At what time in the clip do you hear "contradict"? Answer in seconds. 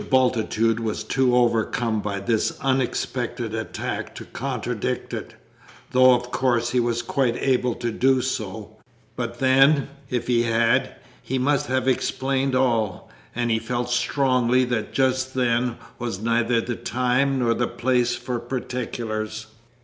4.25-5.13